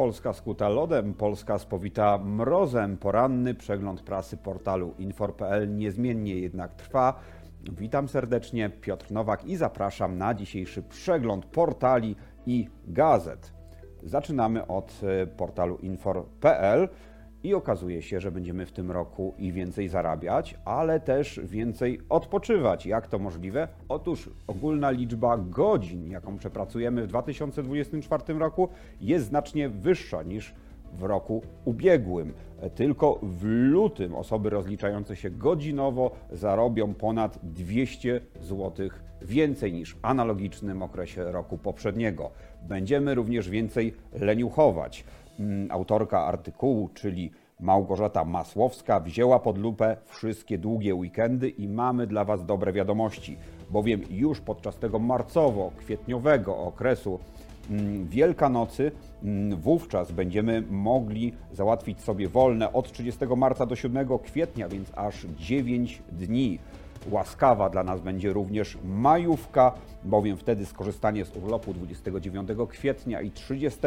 [0.00, 2.96] Polska skuta lodem, Polska spowita mrozem.
[2.96, 7.20] Poranny przegląd prasy portalu infor.pl niezmiennie jednak trwa.
[7.72, 13.52] Witam serdecznie, Piotr Nowak i zapraszam na dzisiejszy przegląd portali i gazet.
[14.02, 16.88] Zaczynamy od e, portalu infor.pl
[17.44, 22.86] i okazuje się, że będziemy w tym roku i więcej zarabiać, ale też więcej odpoczywać.
[22.86, 23.68] Jak to możliwe?
[23.88, 28.68] Otóż ogólna liczba godzin, jaką przepracujemy w 2024 roku,
[29.00, 30.54] jest znacznie wyższa niż
[30.98, 32.32] w roku ubiegłym.
[32.74, 38.88] Tylko w lutym osoby rozliczające się godzinowo zarobią ponad 200 zł
[39.22, 42.30] więcej niż w analogicznym okresie roku poprzedniego.
[42.68, 45.04] Będziemy również więcej leniuchować.
[45.40, 52.24] Mm, autorka artykułu, czyli Małgorzata Masłowska, wzięła pod lupę wszystkie długie weekendy i mamy dla
[52.24, 53.36] Was dobre wiadomości,
[53.70, 57.18] bowiem już podczas tego marcowo-kwietniowego okresu
[58.04, 64.92] Wielkanocy, mm, wówczas będziemy mogli załatwić sobie wolne od 30 marca do 7 kwietnia, więc
[64.94, 66.58] aż 9 dni.
[67.10, 69.72] Łaskawa dla nas będzie również majówka,
[70.04, 73.80] bowiem wtedy skorzystanie z urlopu 29 kwietnia i 30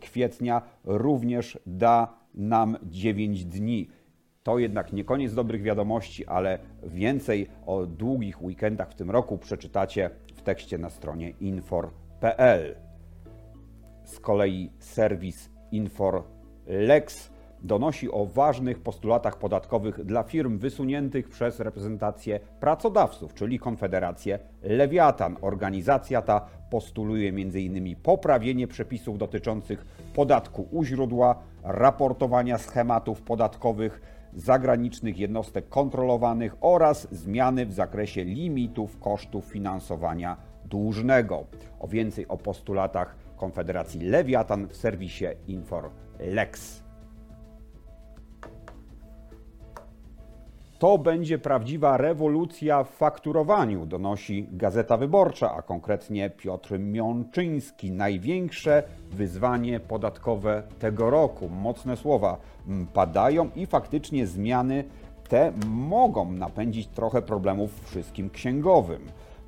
[0.00, 3.88] kwietnia również da nam 9 dni.
[4.42, 10.10] To jednak nie koniec dobrych wiadomości, ale więcej o długich weekendach w tym roku przeczytacie
[10.34, 12.74] w tekście na stronie infor.pl.
[14.04, 23.34] Z kolei serwis InforLex donosi o ważnych postulatach podatkowych dla firm wysuniętych przez reprezentację pracodawców,
[23.34, 25.36] czyli Konfederację Lewiatan.
[25.40, 27.96] Organizacja ta postuluje m.in.
[27.96, 34.00] poprawienie przepisów dotyczących podatku u źródła, raportowania schematów podatkowych
[34.32, 41.44] zagranicznych jednostek kontrolowanych oraz zmiany w zakresie limitów kosztów finansowania dłużnego.
[41.80, 46.84] O więcej o postulatach Konfederacji Lewiatan w serwisie InforLex.
[50.78, 57.92] To będzie prawdziwa rewolucja w fakturowaniu, donosi Gazeta Wyborcza, a konkretnie Piotr Miączyński.
[57.92, 61.48] Największe wyzwanie podatkowe tego roku.
[61.48, 62.36] Mocne słowa
[62.94, 64.84] padają i faktycznie zmiany
[65.28, 69.02] te mogą napędzić trochę problemów wszystkim księgowym.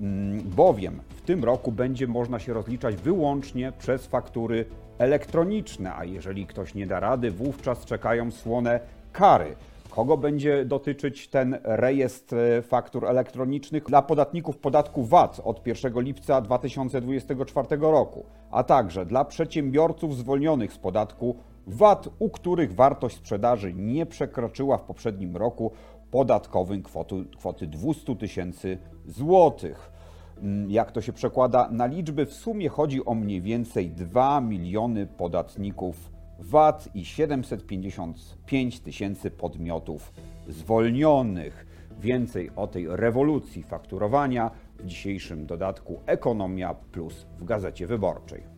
[0.00, 4.64] Mm, bowiem w tym roku będzie można się rozliczać wyłącznie przez faktury
[4.98, 8.80] elektroniczne, a jeżeli ktoś nie da rady, wówczas czekają słone
[9.12, 9.56] kary.
[9.90, 13.84] Kogo będzie dotyczyć ten rejestr e, faktur elektronicznych?
[13.84, 20.78] Dla podatników podatku VAT od 1 lipca 2024 roku, a także dla przedsiębiorców zwolnionych z
[20.78, 25.72] podatku VAT, u których wartość sprzedaży nie przekroczyła w poprzednim roku
[26.10, 29.90] podatkowym kwoty, kwoty 200 tysięcy złotych.
[30.38, 32.26] Mm, jak to się przekłada na liczby?
[32.26, 40.12] W sumie chodzi o mniej więcej 2 miliony podatników VAT i 755 tysięcy podmiotów
[40.48, 41.66] zwolnionych.
[42.00, 48.57] Więcej o tej rewolucji fakturowania w dzisiejszym dodatku Ekonomia Plus w Gazecie Wyborczej.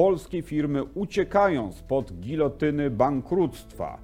[0.00, 3.98] Polskie firmy uciekają spod gilotyny bankructwa.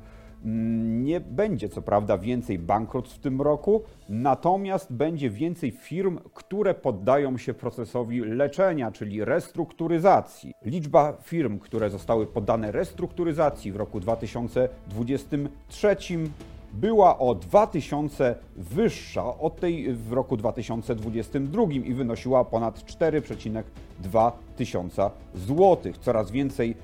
[0.85, 7.39] Nie będzie co prawda więcej bankructw w tym roku, natomiast będzie więcej firm, które poddają
[7.39, 10.55] się procesowi leczenia, czyli restrukturyzacji.
[10.65, 15.97] Liczba firm, które zostały poddane restrukturyzacji w roku 2023
[16.81, 25.99] była o 2000 wyższa od tej w roku 2022 i wynosiła ponad 4,2 tysiąca złotych.
[25.99, 26.75] Coraz więcej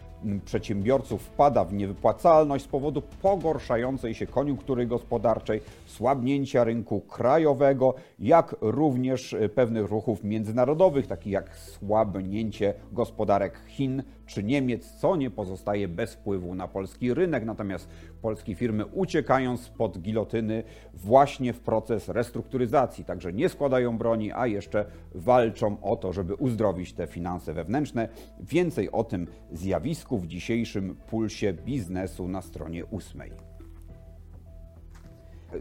[0.44, 9.34] przedsiębiorców wpada w niewypłacalność z powodu pogorszającej się koniunktury gospodarczej, słabnięcia rynku krajowego, jak również
[9.34, 16.14] e, pewnych ruchów międzynarodowych, takich jak słabnięcie gospodarek Chin czy Niemiec, co nie pozostaje bez
[16.14, 17.44] wpływu na polski rynek.
[17.44, 17.88] Natomiast
[18.22, 20.62] polskie firmy uciekają spod gilotyny
[20.94, 26.92] właśnie w proces restrukturyzacji, także nie składają broni, a jeszcze walczą o to, żeby uzdrowić
[26.92, 28.08] te finanse wewnętrzne.
[28.40, 33.32] Więcej o tym zjawisku w dzisiejszym pulsie biznesu na stronie ósmej.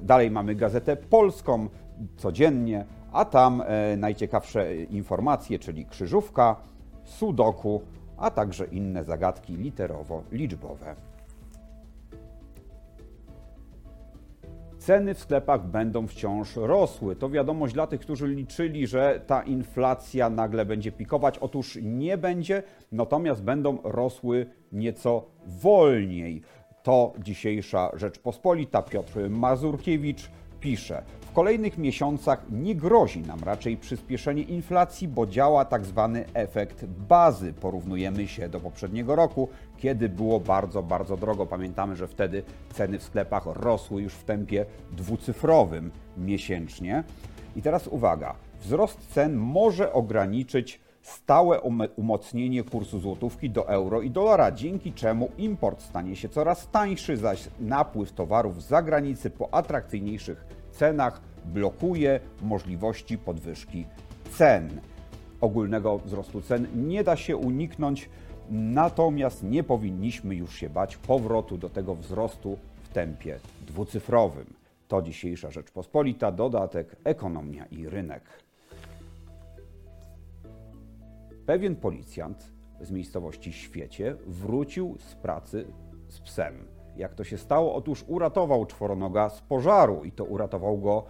[0.01, 1.69] Dalej mamy gazetę polską
[2.18, 6.56] codziennie, a tam e, najciekawsze informacje, czyli krzyżówka,
[7.03, 7.81] sudoku,
[8.18, 10.95] a także inne zagadki literowo-liczbowe.
[14.81, 17.16] Ceny w sklepach będą wciąż rosły.
[17.16, 21.38] To wiadomość dla tych, którzy liczyli, że ta inflacja nagle będzie pikować.
[21.38, 26.42] Otóż nie będzie, natomiast będą rosły nieco wolniej.
[26.83, 28.81] To dzisiejsza Rzeczpospolita.
[28.81, 30.30] Piotr Mazurkiewicz
[30.62, 36.86] pisze: W kolejnych miesiącach nie grozi nam raczej przyspieszenie inflacji, bo działa tak zwany efekt
[36.86, 37.54] bazy.
[37.54, 41.46] Porównujemy się do poprzedniego roku, kiedy było bardzo, bardzo drogo.
[41.46, 42.44] Pamiętamy, że wtedy
[42.74, 47.04] ceny w sklepach rosły już w tempie dwucyfrowym miesięcznie.
[47.56, 51.62] I teraz uwaga, wzrost cen może ograniczyć stałe
[51.95, 57.50] umocnienie kursu złotówki do euro i dolara, dzięki czemu import stanie się coraz tańszy, zaś
[57.59, 63.86] napływ towarów z zagranicy po atrakcyjniejszych cenach blokuje możliwości podwyżki
[64.31, 64.81] cen.
[65.42, 68.09] Ogólnego wzrostu cen nie da się uniknąć,
[68.50, 74.53] natomiast nie powinniśmy już się bać powrotu do tego wzrostu w tempie dwucyfrowym.
[74.88, 78.24] To dzisiejsza Rzeczpospolita, dodatek ekonomia i rynek.
[81.51, 82.51] Pewien policjant
[82.81, 85.65] z miejscowości Świecie wrócił z pracy
[86.07, 86.53] z psem.
[86.98, 87.75] Jak to się stało?
[87.75, 91.06] Otóż uratował czworonoga z pożaru i to uratował go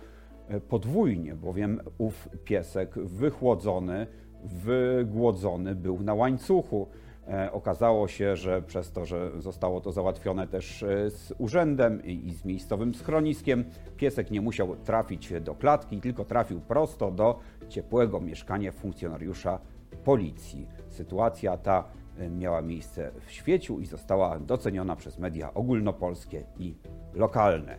[0.48, 4.08] e, podwójnie, bowiem ów piesek wychłodzony,
[4.44, 6.88] wygłodzony był na łańcuchu.
[7.28, 12.28] E, Okazało się, że przez to, że zostało to załatwione też e, z urzędem i
[12.28, 13.66] i z miejscowym schroniskiem,
[13.98, 17.40] piesek nie musiał trafić do klatki, tylko trafił prosto do
[17.70, 19.60] ciepłego mieszkania funkcjonariusza
[20.04, 20.68] policji.
[20.90, 21.84] Sytuacja ta
[22.18, 26.76] e, miała miejsce w świeciu i została doceniona przez media ogólnopolskie i
[27.14, 27.78] lokalne.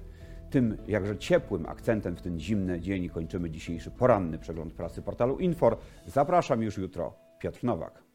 [0.50, 5.76] Tym jakże ciepłym akcentem w ten zimny dzień kończymy dzisiejszy poranny przegląd prasy portalu Infor.
[6.06, 7.14] Zapraszam już jutro.
[7.38, 8.11] Piotr Nowak.